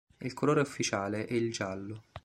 [0.17, 2.05] Il colore ufficiale è il giallo.